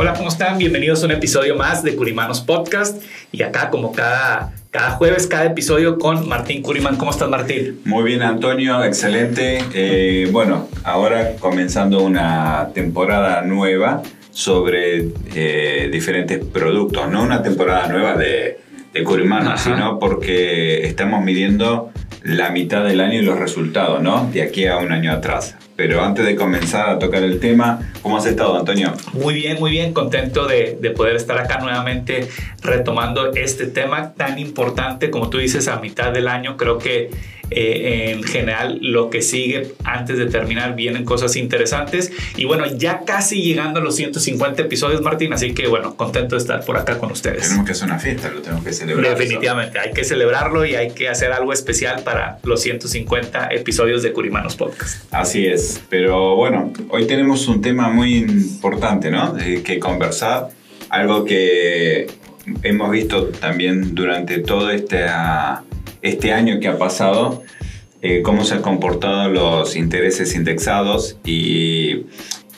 [0.00, 0.58] Hola, ¿cómo están?
[0.58, 3.02] Bienvenidos a un episodio más de Curimanos Podcast.
[3.32, 6.96] Y acá, como cada, cada jueves, cada episodio con Martín Curiman.
[6.96, 7.80] ¿Cómo estás, Martín?
[7.84, 9.58] Muy bien, Antonio, excelente.
[9.74, 18.14] Eh, bueno, ahora comenzando una temporada nueva sobre eh, diferentes productos, no una temporada nueva
[18.14, 18.60] de,
[18.94, 21.90] de Curimanos, sino porque estamos midiendo
[22.22, 24.30] la mitad del año y los resultados, ¿no?
[24.32, 25.56] De aquí a un año atrás.
[25.78, 28.92] Pero antes de comenzar a tocar el tema, ¿cómo has estado, Antonio?
[29.12, 32.26] Muy bien, muy bien, contento de, de, poder estar acá nuevamente
[32.62, 36.56] retomando este tema tan importante, como tú dices, a mitad del año.
[36.56, 37.10] Creo que
[37.50, 42.12] eh, en general lo que sigue antes de terminar vienen cosas interesantes.
[42.36, 46.40] Y bueno, ya casi llegando a los 150 episodios, Martín, así que bueno, contento de
[46.40, 47.42] estar por acá con ustedes.
[47.42, 49.16] Tenemos que hacer una fiesta, lo tenemos que celebrar.
[49.16, 54.12] Definitivamente, hay que celebrarlo y hay que hacer algo especial para los 150 episodios de
[54.12, 55.12] Curimanos Podcast.
[55.12, 55.82] Así es.
[55.88, 59.32] Pero bueno, hoy tenemos un tema muy importante, ¿no?
[59.32, 60.48] De que conversar,
[60.90, 62.06] algo que
[62.62, 65.06] hemos visto también durante todo este,
[66.02, 67.42] este año que ha pasado,
[68.02, 72.06] eh, cómo se han comportado los intereses indexados y,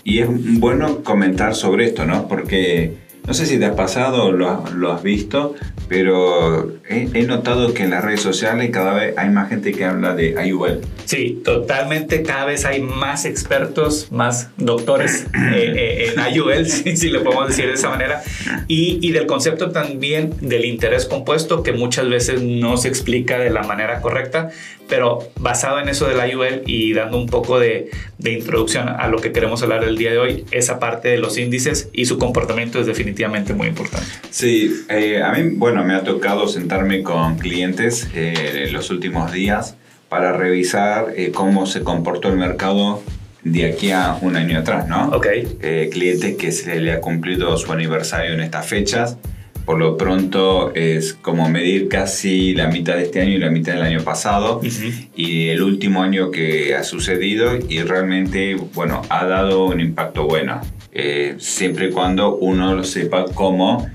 [0.05, 0.29] y, es
[0.61, 2.29] bueno comentar sobre esto, ¿no?
[2.29, 2.97] Porque
[3.27, 5.55] no sé si te has pasado lo, lo has visto,
[5.91, 9.85] pero he, he, notado que en las redes sociales cada vez hay más gente que
[9.85, 10.83] habla de IUL.
[11.05, 12.23] Sí, totalmente.
[12.23, 17.49] Cada vez hay más expertos, más doctores eh, eh, en IUL, si, si, lo podemos
[17.49, 18.23] decir de esa manera,
[18.69, 23.51] y, y, del concepto también del interés compuesto, que muchas veces no se explica de
[23.51, 24.51] la manera correcta,
[24.91, 29.19] pero basado en eso del IUL y dando un poco de, de introducción a lo
[29.19, 32.81] que queremos hablar el día de hoy, esa parte de los índices y su comportamiento
[32.81, 34.07] es definitivamente muy importante.
[34.31, 39.33] Sí, eh, a mí, bueno, me ha tocado sentarme con clientes eh, en los últimos
[39.33, 39.77] días
[40.11, 43.01] para revisar eh, cómo se comportó el mercado
[43.45, 45.09] de aquí a un año atrás, ¿no?
[45.11, 45.27] Ok.
[45.63, 49.17] Eh, clientes que se le ha cumplido su aniversario en estas fechas.
[49.65, 53.75] Por lo pronto es como medir casi la mitad de este año y la mitad
[53.75, 55.09] del año pasado uh -huh.
[55.15, 60.61] y el último año que ha sucedido y realmente, bueno, ha dado un impacto bueno.
[60.93, 63.89] Eh, siempre y cuando uno sepa cómo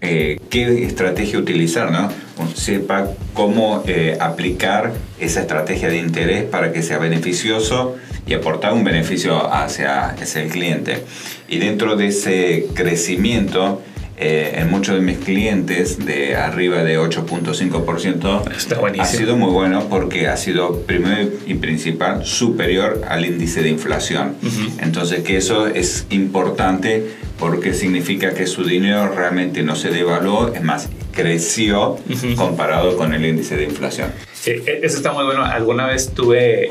[0.00, 2.08] eh, qué estrategia utilizar, ¿no?
[2.54, 8.84] sepa cómo eh, aplicar esa estrategia de interés para que sea beneficioso y aportar un
[8.84, 11.02] beneficio hacia, hacia el cliente.
[11.48, 13.82] Y dentro de ese crecimiento,
[14.20, 20.26] eh, en muchos de mis clientes de arriba de 8.5% ha sido muy bueno porque
[20.26, 24.34] ha sido primero y principal superior al índice de inflación.
[24.42, 24.82] Uh -huh.
[24.82, 30.62] Entonces que eso es importante porque significa que su dinero realmente no se devaluó, es
[30.62, 32.34] más, creció uh -huh.
[32.34, 34.10] comparado con el índice de inflación.
[34.32, 35.44] Sí, eso está muy bueno.
[35.44, 36.70] Alguna vez tuve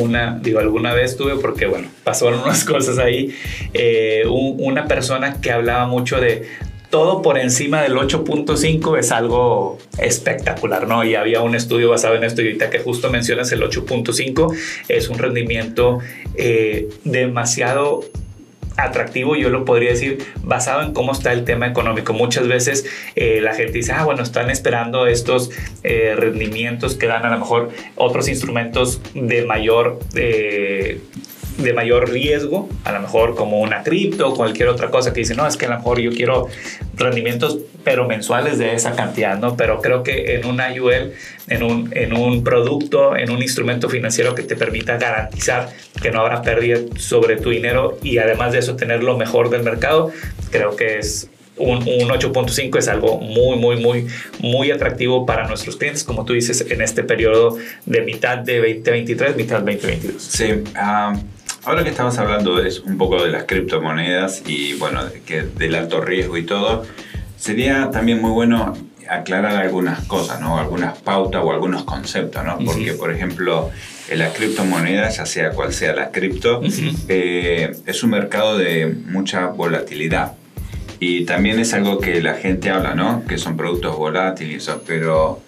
[0.00, 3.34] una, digo, alguna vez tuve, porque bueno, pasaron unas cosas ahí,
[3.72, 6.46] eh, un, una persona que hablaba mucho de
[6.90, 11.04] todo por encima del 8.5 es algo espectacular, ¿no?
[11.04, 14.56] Y había un estudio basado en esto y ahorita que justo mencionas el 8.5
[14.88, 15.98] es un rendimiento
[16.36, 18.04] eh, demasiado
[18.76, 22.12] atractivo, yo lo podría decir, basado en cómo está el tema económico.
[22.12, 25.50] Muchas veces eh, la gente dice, ah, bueno, están esperando estos
[25.82, 29.98] eh, rendimientos que dan a lo mejor otros instrumentos de mayor...
[30.14, 31.00] Eh,
[31.58, 35.34] de mayor riesgo, a lo mejor como una cripto o cualquier otra cosa que dice,
[35.34, 36.48] no, es que a lo mejor yo quiero
[36.94, 39.56] rendimientos pero mensuales de esa cantidad, ¿no?
[39.56, 41.12] Pero creo que en un IUL,
[41.46, 45.68] en un, en un producto, en un instrumento financiero que te permita garantizar
[46.02, 49.62] que no habrá pérdida sobre tu dinero y además de eso tener lo mejor del
[49.62, 50.10] mercado,
[50.50, 54.06] creo que es un, un 8.5 es algo muy, muy, muy,
[54.40, 57.56] muy atractivo para nuestros clientes, como tú dices, en este periodo
[57.86, 60.22] de mitad de 2023, mitad de 2022.
[60.22, 61.22] Sí, um,
[61.66, 66.00] ahora que estamos hablando es un poco de las criptomonedas y bueno, que del alto
[66.00, 66.86] riesgo y todo,
[67.36, 68.74] sería también muy bueno
[69.08, 70.58] aclarar algunas cosas, ¿no?
[70.58, 72.58] Algunas pautas o algunos conceptos, ¿no?
[72.64, 73.70] Porque, por ejemplo,
[74.08, 76.60] en la criptomoneda, ya sea cual sea la cripto,
[77.08, 80.34] eh, es un mercado de mucha volatilidad.
[81.00, 83.24] Y también es algo que la gente habla, ¿no?
[83.26, 85.40] Que son productos volátiles, pero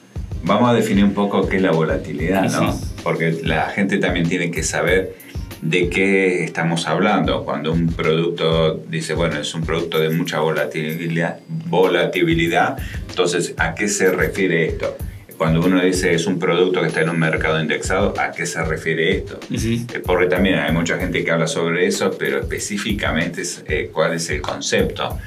[0.42, 2.78] vamos a definir un poco qué es la volatilidad, ¿no?
[3.04, 5.16] Porque la gente también tiene que saber
[5.62, 7.44] de qué estamos hablando.
[7.44, 12.76] Cuando un producto dice, bueno, es un producto de mucha volatilidad, volatilidad
[13.19, 14.96] entonces, ¿a qué se refiere esto?
[15.37, 18.64] Cuando uno dice es un producto que está en un mercado indexado, ¿a qué se
[18.64, 19.40] refiere esto?
[19.50, 24.31] Eh, porque también hay mucha gente que habla sobre eso, pero específicamente eh, cuál es
[24.31, 25.19] el concepto.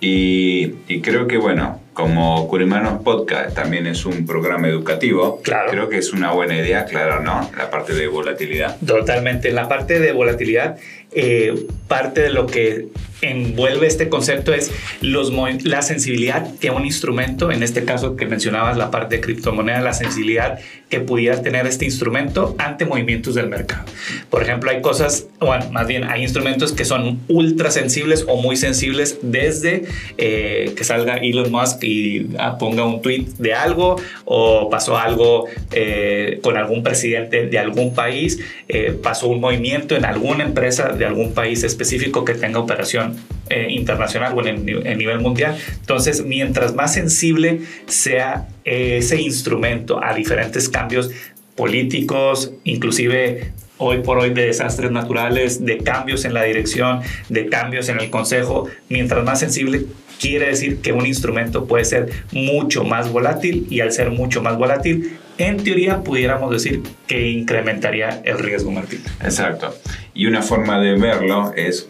[0.00, 6.12] Y, creo que, bueno, como Curimanos Podcast también es un programa educativo, creo que es
[6.12, 7.50] una buena idea aclarar, ¿no?
[7.58, 8.76] La parte de volatilidad.
[8.86, 9.50] Totalmente.
[9.50, 10.78] La parte de volatilidad,
[11.10, 12.86] eh, parte de lo que
[13.20, 14.70] envuelve este concepto es
[15.00, 15.32] los,
[15.64, 19.92] la sensibilidad que un instrumento, en este caso que mencionabas la parte de criptomoneda, la
[19.92, 23.84] sensibilidad que pudiera tener este instrumento ante movimientos del mercado.
[24.30, 28.56] Por ejemplo, hay cosas, o más bien hay instrumentos que son ultra sensibles o muy
[28.56, 29.84] sensibles desde
[30.16, 35.46] eh, que salga Elon Musk y ah, ponga un tweet de algo o pasó algo
[35.72, 41.04] eh, con algún presidente de algún país, eh, pasó un movimiento en alguna empresa de
[41.04, 43.07] algún país específico que tenga operación
[43.50, 45.56] eh, internacional o en, nivel mundial.
[45.80, 51.10] Entonces, mientras más sensible sea ese instrumento a diferentes cambios
[51.56, 57.88] políticos, inclusive hoy por hoy de desastres naturales, de cambios en la dirección, de cambios
[57.88, 59.86] en el consejo, mientras más sensible
[60.20, 64.58] quiere decir que un instrumento puede ser mucho más volátil y al ser mucho más
[64.58, 69.00] volátil, en teoría pudiéramos decir que incrementaría el riesgo, Martín.
[69.22, 69.74] Exacto.
[70.12, 71.86] Y una forma de verlo es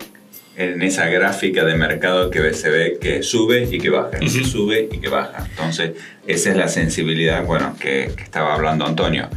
[0.59, 4.89] en esa gráfica de mercado que se ve que sube y que baja, que sube
[4.91, 5.47] y que baja.
[5.49, 5.93] Entonces,
[6.27, 9.29] esa es la sensibilidad, bueno, que, estaba hablando Antonio,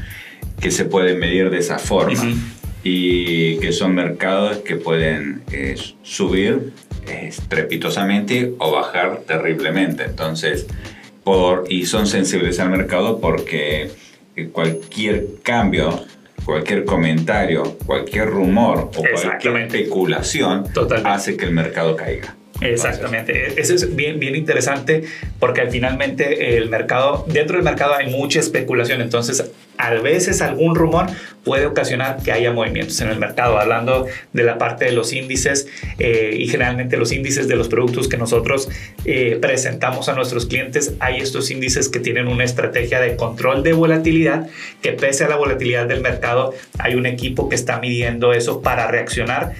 [0.60, 2.20] que se puede medir de esa forma
[2.84, 6.74] y que son mercados que pueden eh, subir
[7.08, 10.06] estrepitosamente o bajar terriblemente.
[10.06, 10.66] Entonces,
[11.24, 13.92] por, y son sensibles al mercado porque
[14.52, 16.04] cualquier cambio
[16.46, 20.66] cualquier comentario, cualquier rumor o cualquier especulación
[21.06, 22.36] hace que el mercado caiga.
[22.59, 25.03] Exactamente, eso es bien, bien interesante
[25.39, 31.07] porque finalmente el mercado, dentro del mercado hay mucha especulación, entonces a veces algún rumor
[31.44, 33.57] puede ocasionar que haya movimientos en el mercado.
[33.57, 35.68] Hablando de la parte de los índices
[35.98, 38.69] eh, y generalmente los índices de los productos que nosotros
[39.06, 43.74] eh, presentamos a nuestros clientes, hay estos índices que tienen una estrategia de control de
[43.74, 44.48] volatilidad,
[44.83, 48.88] que pese a la volatilidad del mercado, hay un equipo que está midiendo eso para
[48.88, 49.53] reaccionar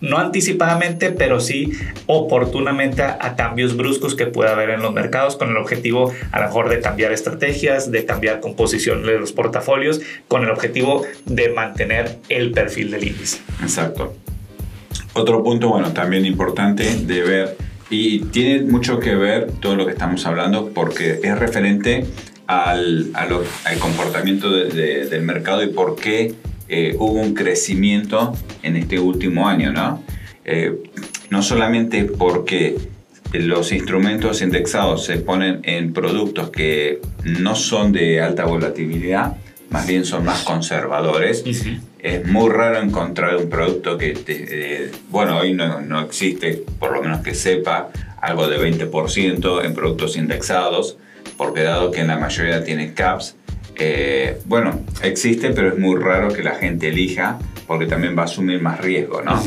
[0.00, 1.72] no anticipadamente, pero sí
[2.06, 6.46] oportunamente a, cambios bruscos que pueda haber en los mercados con el objetivo a lo
[6.46, 12.18] mejor de cambiar estrategias, de cambiar composición de los portafolios, con el objetivo de mantener
[12.28, 13.38] el perfil del índice.
[13.62, 14.14] Exacto.
[15.14, 17.56] Otro punto, bueno, también importante de ver,
[17.90, 22.06] y tiene mucho que ver todo lo que estamos hablando porque es referente
[22.46, 26.34] al, al comportamiento del mercado y por qué
[26.68, 30.02] eh, hubo un crecimiento en este último año, ¿no?
[30.44, 30.76] Eh,
[31.30, 32.76] no solamente porque
[33.32, 39.36] los instrumentos indexados se ponen en productos que no son de alta volatilidad,
[39.70, 41.44] más bien son más conservadores.
[41.98, 47.02] Es muy raro encontrar un producto que, eh, bueno, hoy no, no, existe, por lo
[47.02, 47.90] menos que sepa,
[48.20, 50.96] algo de 20% en productos indexados,
[51.36, 53.36] porque dado que en la mayoría tienen caps,
[53.78, 58.24] eh, bueno, existe, pero es muy raro que la gente elija porque también va a
[58.24, 59.40] asumir más riesgo, ¿no?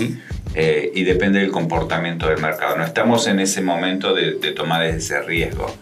[0.54, 2.78] Eh, y depende del comportamiento del mercado.
[2.78, 5.74] No estamos en ese momento de, de tomar ese riesgo.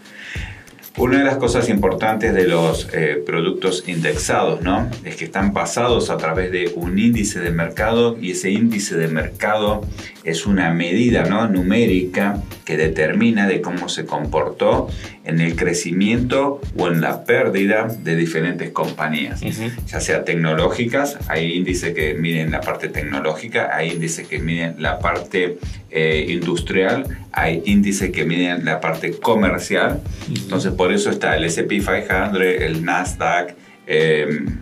[0.96, 4.90] Una de las cosas importantes de los eh, productos indexados, ¿no?
[5.04, 9.08] Es que están basados a través de un índice de mercado y ese índice de
[9.08, 9.82] mercado
[10.24, 11.48] es una medida, ¿no?
[11.48, 14.88] Numérica que determina de cómo se comportó
[15.24, 19.40] en el crecimiento o en la pérdida de diferentes compañías,
[19.86, 24.98] ya sea tecnológicas, hay índices que miden la parte tecnológica, hay índices que miden la
[24.98, 25.58] parte
[25.90, 31.84] eh, industrial, hay índices que miden la parte comercial, entonces por eso está el SP
[31.84, 33.54] 500, el Nasdaq,
[33.86, 34.60] em,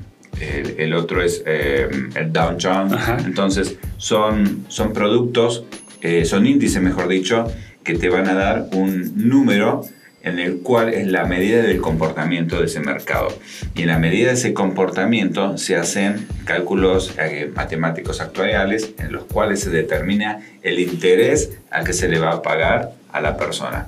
[0.77, 5.65] el, otro es em, el Dow Jones, entonces son, son productos,
[6.01, 7.47] eh, son índices mejor dicho,
[7.85, 9.85] que te van a dar un número
[10.25, 13.29] en el cual es la medida del comportamiento de ese mercado.
[13.77, 19.23] Y en la medida de ese comportamiento se hacen cálculos eh, matemáticos actuariales en los
[19.27, 23.87] cuales se determina el interés al que se le va a pagar a la persona.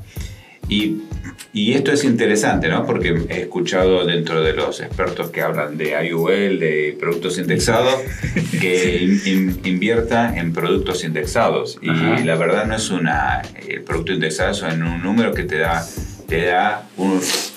[0.69, 1.03] Y,
[1.53, 2.87] y, esto es interesante, ¿no?
[2.87, 7.95] Porque he escuchado dentro de los expertos que hablan de IUL, de productos indexados,
[8.61, 9.19] que
[9.65, 11.79] invierta en productos indexados.
[11.83, 15.85] Y la verdad no es una, el producto indexado es un número que te da
[16.31, 16.89] te da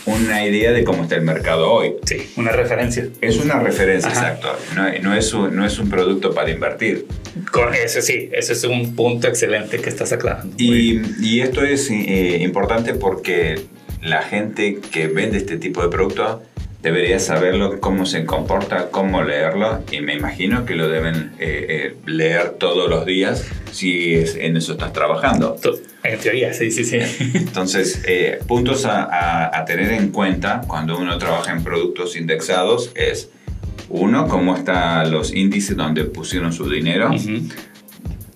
[0.07, 1.93] una idea de cómo está el mercado hoy.
[2.05, 3.07] Sí, una referencia.
[3.21, 4.47] Es una referencia, exacto.
[4.75, 7.05] No, no, es un, no es un producto para invertir.
[7.51, 10.55] Con ese sí, ese es un punto excelente que estás aclarando.
[10.57, 13.61] Y, y esto es eh, importante porque
[14.03, 16.41] la gente que vende este tipo de productos
[16.81, 21.95] debería saberlo, cómo se comporta, cómo leerlo, y me imagino que lo deben eh, eh,
[22.05, 25.55] leer todos los días si es, en eso estás trabajando.
[26.03, 26.97] En teoría, sí, sí, sí.
[27.33, 33.29] Entonces, eh, puntos a, a, tener en cuenta cuando uno trabaja en productos indexados es,
[33.87, 37.11] uno, cómo están los índices donde pusieron su dinero.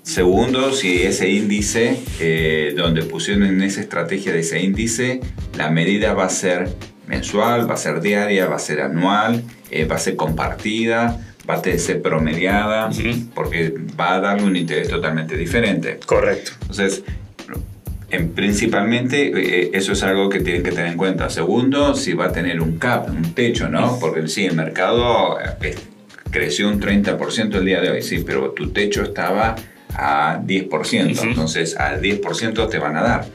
[0.08, 2.00] Segundo, si ese índice,
[2.78, 5.20] donde pusieron en esa estrategia de ese índice,
[5.58, 6.70] la medida va a ser
[7.08, 11.56] mensual, va a ser diaria, va a ser anual, eh, va a ser compartida, va
[11.56, 12.90] a ser promediada,
[13.34, 16.00] porque va a darle un interés totalmente diferente.
[16.06, 16.52] Correcto.
[16.62, 17.04] Entonces,
[18.10, 21.30] en, principalmente eh, eso es algo que tienen que tener en cuenta.
[21.30, 23.98] Segundo, si va a tener un cap, un techo, ¿no?
[24.00, 25.76] Porque sí, el mercado eh,
[26.30, 29.56] creció un 30% el día de hoy, sí, pero tu techo estaba
[29.98, 33.26] a 10%, entonces al 10% te van a dar.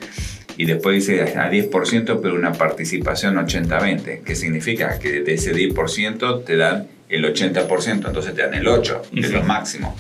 [0.57, 6.45] Y después dice a 10%, pero una participación 80-20, que significa que de ese 10%
[6.45, 9.97] te dan el 80%, entonces te dan el 8%, que es lo máximo.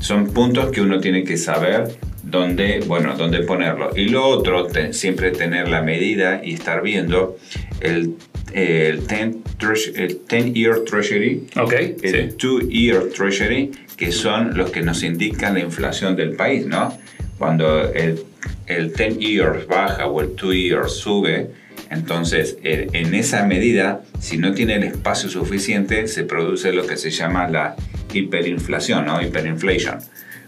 [0.00, 3.90] Son puntos que uno tiene que saber dónde, bueno, dónde ponerlo.
[3.94, 7.36] Y lo otro, siempre tener la medida y estar viendo
[7.80, 8.16] el
[8.54, 16.16] el 10-year treasury, okay, el 2-year treasury, que son los que nos indican la inflación
[16.16, 16.96] del país, ¿no?
[17.38, 18.24] Cuando el
[18.66, 21.50] el 10 years baja o el 2 years sube,
[21.90, 27.10] entonces en esa medida, si no tiene el espacio suficiente, se produce lo que se
[27.10, 27.76] llama la
[28.12, 29.98] hiperinflación o hiperinflation.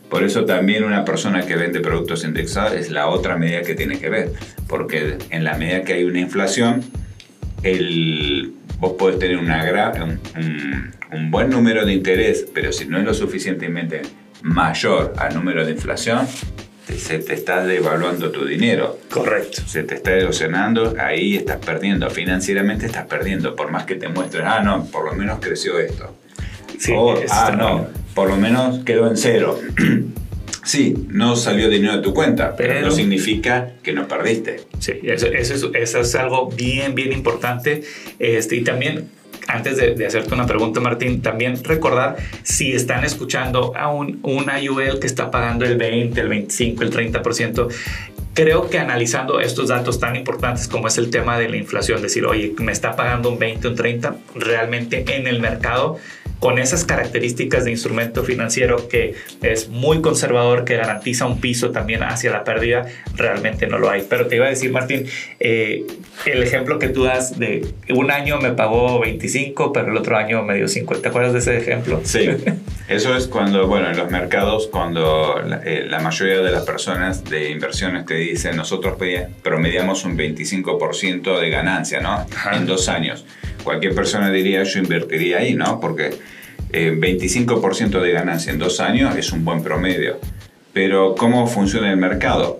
[0.08, 3.98] Por eso también una persona que vende productos indexados es la otra medida que tiene
[3.98, 4.32] que ver,
[4.68, 6.82] porque en la medida que hay una inflación,
[7.62, 10.92] el, vos podés tener una, un, un
[11.30, 14.02] buen número de interés, pero si no es lo suficientemente
[14.42, 16.26] mayor al número de inflación,
[16.96, 18.98] se te está devaluando tu dinero.
[19.10, 19.62] Correcto.
[19.66, 22.08] Se te está erosionando, ahí estás perdiendo.
[22.10, 26.14] Financieramente estás perdiendo, por más que te muestres, ah, no, por lo menos creció esto.
[26.78, 26.92] Sí,
[27.30, 29.58] ah, no, por lo menos quedó en cero.
[30.64, 34.60] sí, no salió dinero de tu cuenta, pero, no significa que no perdiste.
[34.78, 37.82] Sí, eso, eso, eso, es algo bien, bien importante.
[38.18, 39.08] Este, y también
[39.48, 44.98] antes de, hacerte una pregunta, Martín, también recordar si están escuchando a un, una IUL
[44.98, 47.68] que está pagando el 20, el 25, el 30%,
[48.34, 52.26] creo que analizando estos datos tan importantes como es el tema de la inflación, decir,
[52.26, 55.98] oye, me está pagando un 20, un 30, realmente en el mercado
[56.44, 62.02] con esas características de instrumento financiero que es muy conservador, que garantiza un piso también
[62.02, 62.84] hacia la pérdida,
[63.16, 64.04] realmente no lo hay.
[64.06, 65.06] Pero te iba a decir, Martín,
[65.40, 65.86] eh,
[66.26, 70.42] el ejemplo que tú das de un año me pagó 25, pero el otro año
[70.42, 71.00] me dio 50.
[71.00, 72.02] ¿Te acuerdas de ese ejemplo?
[72.04, 72.28] Sí,
[72.88, 77.52] eso es cuando, bueno, en los mercados, cuando la, eh, mayoría de las personas de
[77.52, 78.98] inversiones te dicen, nosotros
[79.42, 82.26] promediamos un 25% de ganancia, ¿no?
[82.52, 83.24] En dos años
[83.64, 85.80] cualquier persona diría yo invertiría ahí, ¿no?
[85.80, 86.10] Porque
[86.74, 90.18] 25% eh, de ganancia en dos años es un buen promedio.
[90.72, 92.58] Pero ¿cómo funciona el mercado?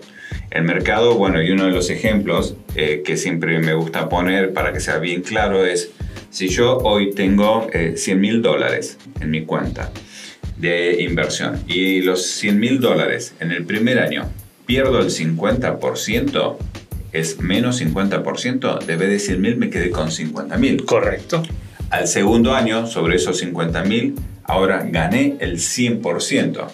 [0.51, 4.71] El mercado, bueno, y uno de los ejemplos eh, que siempre me gusta poner para
[4.71, 5.91] que sea bien claro es,
[6.29, 9.91] si yo hoy tengo 100 eh, mil dólares en mi cuenta
[10.57, 14.29] de inversión y los 100 mil dólares en el primer año
[14.65, 16.57] pierdo el 50%,
[17.11, 20.85] es menos 50%, debe decir mil, me quedé con 50.000.
[20.85, 21.43] Correcto.
[21.89, 26.67] Al segundo año, sobre esos 50.000, ahora gané el 100%.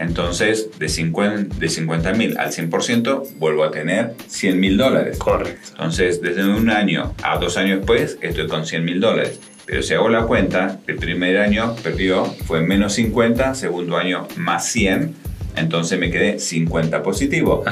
[0.00, 5.18] Entonces, de 50 de 50 mil al 100%, vuelvo a tener 100 mil dólares.
[5.18, 5.68] Correcto.
[5.72, 9.40] Entonces, desde un año a dos años después, estoy con 100 mil dólares.
[9.66, 14.66] Pero si hago la cuenta, el primer año perdió, fue menos 50, segundo año más
[14.68, 15.14] 100,
[15.56, 17.64] entonces me quedé 50 positivo.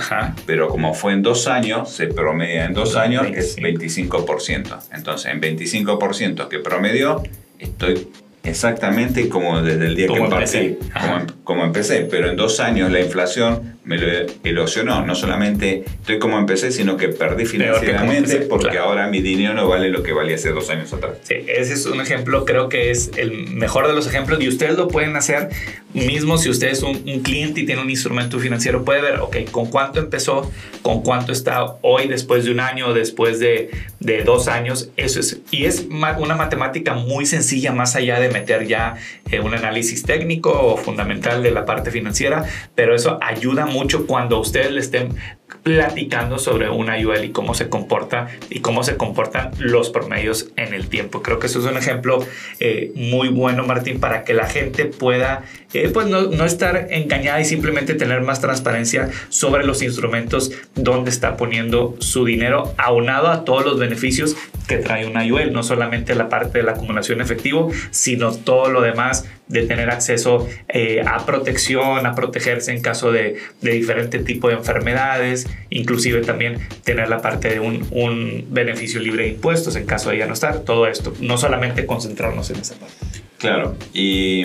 [0.47, 4.79] Pero como fue en dos años, se promedia en dos años, es 25%.
[4.93, 7.23] Entonces en 25% que promedió,
[7.59, 8.09] estoy
[8.45, 10.79] exactamente como desde el día que empecé.
[10.93, 15.05] Como, como, empecé, pero en dos años la inflación me lo erosionó.
[15.05, 19.89] No solamente estoy como empecé, sino que perdí financieramente porque ahora mi dinero no vale
[19.89, 21.19] lo que valía hace dos años atrás.
[21.23, 24.77] Sí, ese es un ejemplo, creo que es el mejor de los ejemplos y ustedes
[24.77, 25.49] lo pueden hacer
[25.95, 29.67] mismo si usted es un, cliente y tiene un instrumento financiero, puede ver, ok, con
[29.67, 30.51] cuánto empezó,
[30.83, 34.91] con cuánto está hoy después de un año, después de, de dos años.
[34.97, 38.97] Eso es, y es una matemática muy sencilla, más allá de meter ya
[39.31, 44.39] eh, un análisis técnico o fundamental de la parte financiera, pero eso ayuda mucho cuando
[44.39, 45.17] ustedes le estén
[45.63, 50.75] platicando sobre una IUL y cómo se comporta y cómo se comportan los promedios en
[50.75, 51.23] el tiempo.
[51.23, 52.21] Creo que eso es un ejemplo
[52.61, 55.45] eh, muy bueno, Martín, para que la gente pueda
[55.93, 61.37] pues no, no, estar engañada y simplemente tener más transparencia sobre los instrumentos donde está
[61.37, 66.29] poniendo su dinero, aunado a todos los beneficios que trae una IUL, no solamente la
[66.29, 72.07] parte de la acumulación efectivo, sino todo lo demás de tener acceso eh, a protección,
[72.07, 77.49] a protegerse en caso de, de diferente tipo de enfermedades, inclusive también tener la parte
[77.49, 81.15] de un, un, beneficio libre de impuestos en caso de ya no estar, todo esto,
[81.21, 82.95] no solamente concentrarnos en esa parte.
[83.39, 84.45] Claro, y,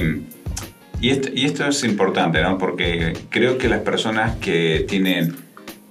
[1.04, 2.58] y, esto, y esto es importante, ¿no?
[2.58, 5.36] Porque creo que las personas que tienen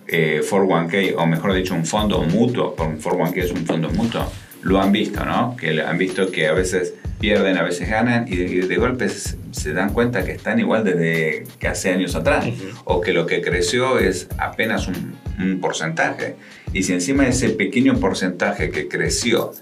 [0.08, 4.24] eh, 401k, o mejor dicho, un fondo mutuo, un 401k es un fondo mutuo,
[4.62, 5.54] lo han visto, ¿no?
[5.54, 9.92] Que han visto que a veces pierden, a veces ganan y de, golpe se dan
[9.92, 12.46] cuenta que están igual desde que hace años atrás
[12.84, 15.20] o que lo que creció es apenas un,
[15.60, 16.36] porcentaje.
[16.72, 19.52] Y si encima ese pequeño porcentaje que creció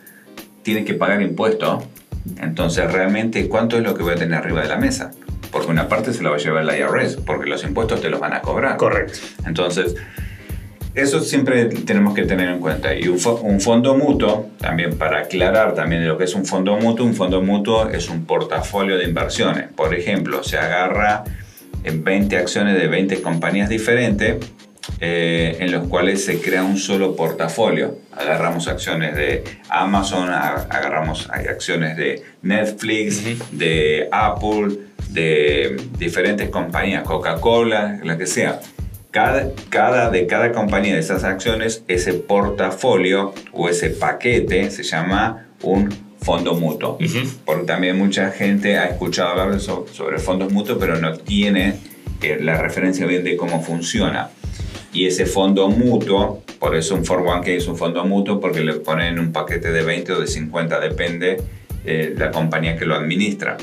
[0.63, 1.83] tiene que pagar impuestos,
[2.41, 5.11] entonces realmente cuánto es lo que voy a tener arriba de la mesa.
[5.51, 8.21] Porque una parte se la va a llevar la IRS, porque los impuestos te los
[8.21, 8.77] van a cobrar.
[8.77, 9.19] Correcto.
[9.47, 9.97] Entonces,
[10.95, 12.95] eso siempre tenemos que tener en cuenta.
[12.95, 13.19] Y un,
[13.61, 17.41] fondo mutuo, también para aclarar también de lo que es un fondo mutuo, un fondo
[17.43, 19.69] mutuo es un portafolio de inversiones.
[19.69, 21.25] Por ejemplo, se agarra
[21.85, 24.37] en 20 acciones de 20 compañías diferentes
[25.01, 27.99] eh, en los cuales se crea un solo portafolio.
[28.13, 33.23] Agarramos acciones de Amazon, agarramos acciones de Netflix,
[33.53, 34.79] de Apple,
[35.11, 38.61] de diferentes compañías, Coca-Cola, la que sea
[39.11, 45.91] cada, de cada compañía de esas acciones, ese portafolio o ese paquete se llama un
[46.21, 46.99] fondo mutuo.
[47.45, 51.75] Porque también mucha gente ha escuchado hablar sobre fondos mutuos, pero no tiene
[52.23, 54.31] eh, la referencia bien de cómo funciona.
[54.93, 59.19] Y ese fondo mutuo, por eso un 401k es un fondo mutuo, porque le ponen
[59.19, 61.41] un paquete de 20 o de 50, depende
[61.85, 63.57] de la compañía que lo administra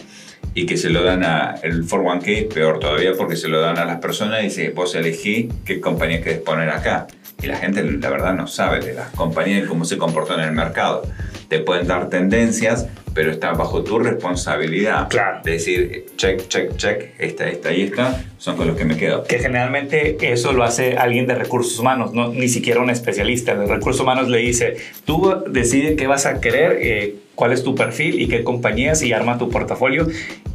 [0.53, 3.85] y que se lo dan a el 401k, peor todavía porque se lo dan a
[3.85, 7.05] las personas y dice, vos elegí qué compañía querés poner acá.
[7.41, 10.47] Y la gente la verdad no sabe de las compañías y cómo se comportan en
[10.47, 11.03] el mercado.
[11.47, 12.87] Te pueden dar tendencias,
[13.17, 15.39] pero está bajo tu responsabilidad claro.
[15.43, 19.23] de decir, check, check, check, esta, esta y esta son con los que me quedo.
[19.23, 23.55] Que generalmente eso lo hace alguien de recursos humanos, no, ni siquiera un especialista.
[23.55, 27.75] De recursos humanos le dice, tú decides qué vas a querer, eh, cuál es tu
[27.75, 30.07] perfil y qué compañías y arma tu portafolio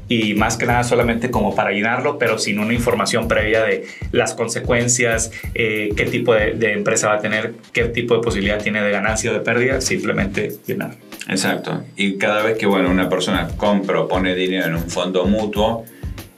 [0.09, 4.35] y más que nada solamente como para llenarlo, pero sin una información previa de las
[4.35, 8.91] consecuencias, eh, qué tipo de, empresa va a tener, qué tipo de posibilidad tiene de
[8.91, 10.97] ganancia o de pérdida, simplemente llenar.
[11.29, 11.85] Exacto.
[11.97, 15.85] Y cada vez que bueno, una persona compra o pone dinero en un fondo mutuo,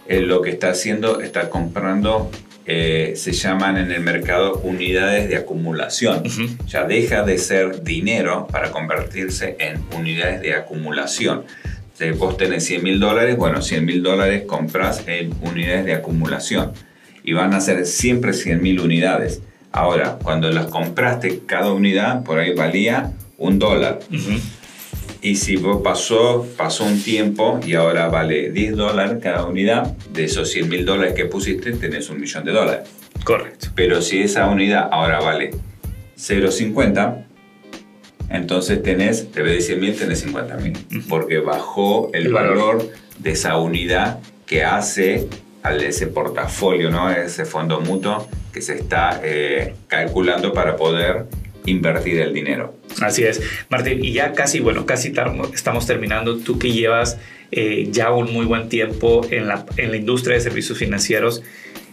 [0.06, 2.30] eh, lo que está haciendo está comprando
[2.66, 6.22] eh, se llaman en el mercado unidades de acumulación.
[6.66, 11.44] Ya deja de ser dinero para convertirse en unidades de acumulación.
[11.94, 16.72] Si vos tenés 100 mil dólares, bueno, 100 mil dólares compras en unidades de acumulación
[17.22, 19.42] y van a ser siempre 100 mil unidades.
[19.70, 24.00] Ahora, cuando las compraste, cada unidad por ahí valía un dólar.
[25.24, 30.50] Y si pasó, pasó un tiempo y ahora vale 10 dólares cada unidad, de esos
[30.50, 32.90] 100 mil dólares que pusiste, tenés un millón de dólares.
[33.24, 33.68] Correcto.
[33.74, 35.52] Pero si esa unidad ahora vale
[36.18, 37.24] 0,50,
[38.28, 40.76] entonces tenés, te de 100 mil, tenés 50 mil.
[41.08, 42.86] Porque bajó el, valor.
[43.18, 45.26] de esa unidad que hace
[45.62, 47.10] al ese portafolio, ¿no?
[47.10, 51.24] ese fondo mutuo que se está eh, calculando para poder
[51.66, 52.74] invertir el dinero.
[53.00, 54.04] Así es, Martín.
[54.04, 55.12] Y ya casi, bueno, casi
[55.54, 56.38] estamos terminando.
[56.38, 57.18] Tú que llevas
[57.50, 61.42] eh, ya un muy buen tiempo en la, en la industria de servicios financieros,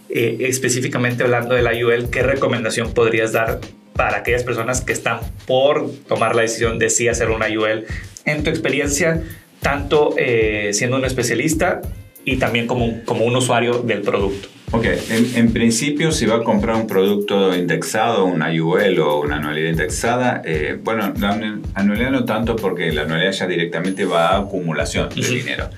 [0.08, 3.60] eh, específicamente hablando de la IUL, ¿qué recomendación podrías dar
[3.94, 7.86] para aquellas personas que están por tomar la decisión de sí hacer una IUL?
[8.24, 9.22] En tu experiencia,
[9.60, 11.80] tanto eh, siendo un especialista
[12.24, 14.48] y también como, como un usuario del producto.
[14.74, 19.68] Ok, en, principio si va a comprar un producto indexado, una IUL o una anualidad
[19.68, 25.10] indexada, eh, bueno, la anualidad no tanto porque la anualidad ya directamente va a acumulación
[25.10, 25.68] de dinero.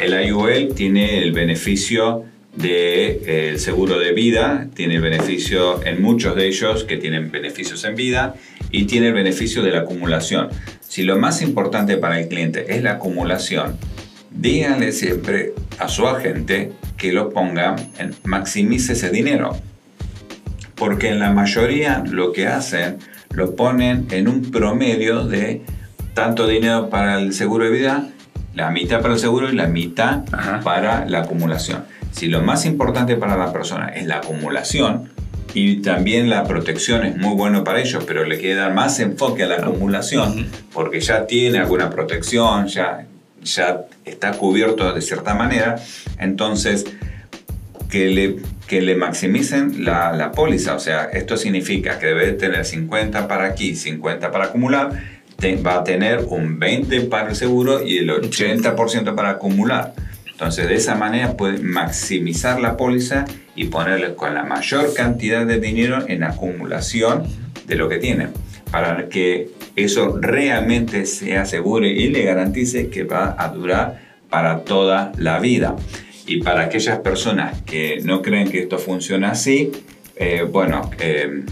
[0.00, 2.24] El IUL tiene el beneficio
[2.56, 7.30] del de, eh, seguro de vida, tiene el beneficio en muchos de ellos que tienen
[7.30, 8.34] beneficios en vida
[8.72, 10.48] y tiene el beneficio de la acumulación.
[10.80, 13.78] Si lo más importante para el cliente es la acumulación,
[14.34, 17.76] díganle siempre a su agente que lo ponga,
[18.24, 19.56] maximice ese dinero.
[20.74, 22.98] Porque en la mayoría lo que hacen,
[23.30, 25.62] lo ponen en un promedio de
[26.14, 28.08] tanto dinero para el seguro de vida,
[28.54, 30.24] la mitad para el seguro y la mitad
[30.62, 31.84] para la acumulación.
[32.10, 35.10] Si lo más importante para la persona es la acumulación,
[35.54, 39.42] y también la protección es muy bueno para ellos, pero le quiere dar más enfoque
[39.42, 43.06] a la acumulación porque ya tiene alguna protección, ya,
[43.44, 45.76] ya está cubierto de cierta manera,
[46.18, 46.86] entonces
[47.90, 52.64] que le, que le maximicen la, la póliza, o sea, esto significa que debe tener
[52.64, 54.92] 50 para aquí, 50 para acumular,
[55.66, 59.92] va a tener un 20 para el seguro y el 80% para acumular.
[60.26, 63.24] Entonces, de esa manera puede maximizar la póliza
[63.54, 67.24] y ponerle con la mayor cantidad de dinero en acumulación
[67.66, 68.28] de lo que tiene,
[68.72, 75.12] para que eso realmente se asegure y le garantice que va a durar para toda
[75.18, 75.76] la vida.
[76.26, 79.70] Y para aquellas personas que no creen que esto funciona así,
[80.16, 81.44] eh, bueno, eh,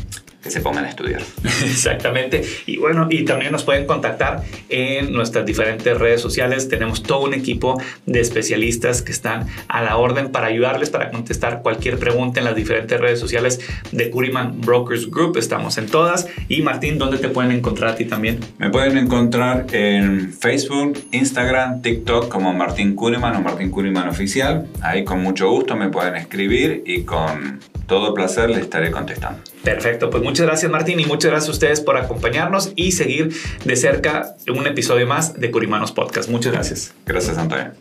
[0.43, 1.23] que se pongan a estudiar.
[1.65, 2.43] Exactamente.
[2.67, 6.69] Y bueno, y también nos pueden contactar en nuestras diferentes redes sociales.
[6.69, 11.63] Tenemos todo un equipo de especialistas que están a la orden para ayudarles, para contestar
[11.63, 13.61] cualquier pregunta en las diferentes redes sociales
[13.93, 15.37] de Curiman Brokers Group.
[15.37, 16.29] Estamos en todas.
[16.49, 18.41] Y Martín, ¿dónde te pueden encontrar a ti también?
[18.59, 24.67] Me pueden encontrar en Facebook, Instagram, TikTok como Martín Curiman o Martín Curiman Oficial.
[24.81, 29.41] Ahí con mucho gusto me pueden escribir y con todo placer les estaré contestando.
[29.65, 33.75] Perfecto, pues muchas gracias Martín y muchas gracias a ustedes por acompañarnos y seguir de
[33.75, 36.31] cerca un episodio más de Curimanos Podcast.
[36.31, 36.95] Muchas gracias.
[37.05, 37.73] Gracias Antonio.